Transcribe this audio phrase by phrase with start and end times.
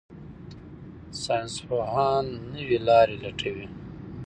[1.23, 3.65] ساينسپوهان نوې لارې لټوي.